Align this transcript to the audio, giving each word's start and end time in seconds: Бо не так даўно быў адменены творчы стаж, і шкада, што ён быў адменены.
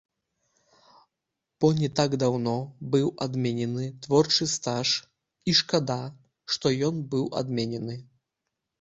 Бо 1.63 1.69
не 1.81 1.89
так 1.99 2.15
даўно 2.23 2.55
быў 2.97 3.07
адменены 3.27 3.85
творчы 4.07 4.51
стаж, 4.57 4.97
і 5.49 5.57
шкада, 5.63 6.03
што 6.57 6.77
ён 6.93 7.09
быў 7.17 7.25
адменены. 7.45 8.05